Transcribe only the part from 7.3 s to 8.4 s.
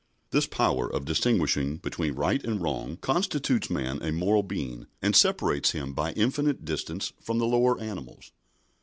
the lower animals.